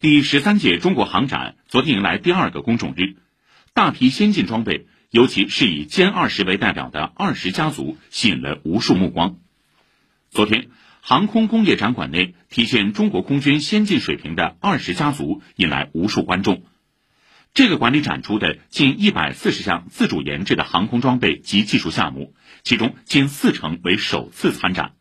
[0.00, 3.16] 第十三届中国航展昨天迎来第二个公众日，
[3.74, 9.36] 大批先进装备，尤其是以歼二十为代表的二十家族，吸引了无数目光。
[10.30, 10.70] 昨天，
[11.02, 16.64] 航空工业展馆内体现中国空军先进水平的二十家族，引来无数观众。
[17.52, 24.92] 这个馆里展出的近一百四十项自主研制的航空装备及技术项目，其中近四成为首次参展。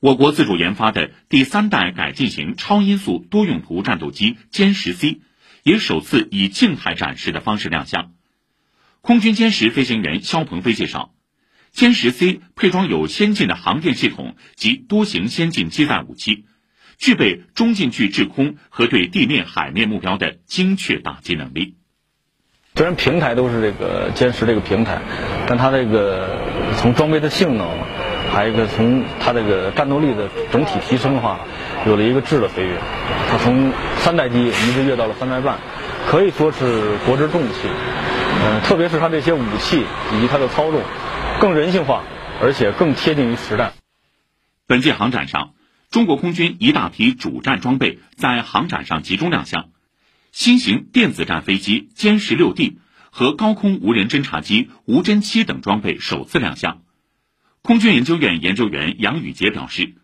[0.00, 5.22] 我国自主研发的第三代改进型超音速多用途战斗机歼十 C，
[5.64, 8.12] 也首次以静态展示的方式亮相。
[9.00, 11.14] 空军歼十飞行员肖鹏飞介绍，
[11.74, 16.44] 歼十 C 配装有先进的航电系统及多型先进机载武器，
[16.96, 21.74] 具备中近距制空和对地面、海面目标的精确打击能力。
[22.76, 25.02] 虽然平台都是这个歼十这个平台，
[25.48, 26.38] 但它这个
[26.76, 27.68] 从装备的性能。
[28.38, 31.40] 还有一个从它这个战斗力的整体提升的话，
[31.84, 32.78] 有了一个质的飞跃。
[33.28, 35.58] 它从三代机一直跃到了三代半，
[36.06, 37.68] 可以说是国之重器。
[38.44, 40.80] 嗯，特别是它这些武器以及它的操纵，
[41.40, 42.04] 更人性化，
[42.40, 43.72] 而且更贴近于实战。
[44.68, 45.54] 本届航展上，
[45.90, 49.70] 中国空军一大批主战装备在航展上集中亮相，
[50.30, 52.78] 新型电子战飞机歼十六 D
[53.10, 56.82] 和高空无人侦察机无侦七等装备首次亮相。
[57.68, 59.94] 空军研究院研究员杨宇杰表示，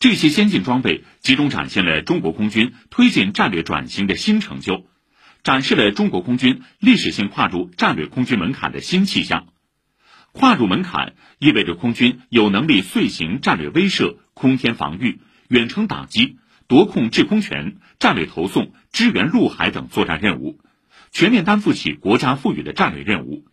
[0.00, 4.88] 这些先进装备集中展现了中国空军推进战略转型的新成就，
[5.44, 9.46] 展示了中国空军历史性跨入战略空军门槛的新气象。
[10.32, 20.58] 跨入门槛意味着空军有能力遂行战略威慑、空天防御、远程打击、夺控制空权、战略投送、支援陆海等作战任务，
[21.12, 23.46] 全面担负起国家赋予的战略任务，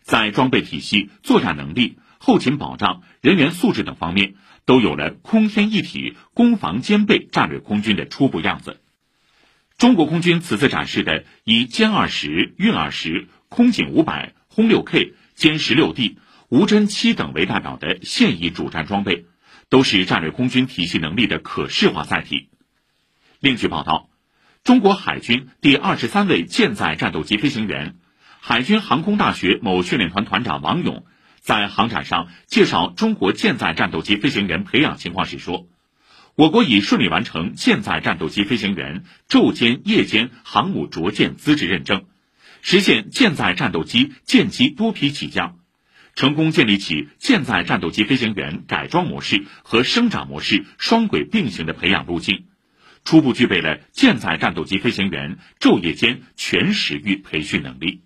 [0.00, 1.98] 在装备体系、作战能力。
[2.24, 4.34] 后勤保障、人员素质等方面
[4.64, 8.80] 都有了空天一体、攻防兼备战略空军的初步样子。
[9.76, 16.16] 中国空军此次展示的以歼二十、运二十、空警五百、轰六 K、歼十六 D、
[16.48, 19.26] 无侦七等为代表的现役主战装备，
[19.68, 22.50] 都是战略空军体系能力的可视化载体。
[23.40, 24.08] 另据报道，
[24.62, 27.96] 中国海军第二十三位舰载战斗机飞行员、
[28.38, 31.04] 海军航空大学某训练团团长王勇。
[31.42, 35.66] 在航展上介绍中国舰载战斗机飞行员培养情况时说，
[36.36, 42.04] 我国已顺利完成舰载战斗机飞行员昼间、夜间航母着舰资质认证，
[42.62, 45.58] 实现舰载战斗机舰机多批起降，
[46.14, 52.44] 成功建立起舰载战斗机飞行员改装模式和生长模式双轨并行的培养路径，
[53.04, 58.02] 初步具备了舰载战斗机飞行员昼夜间全时域培训能力。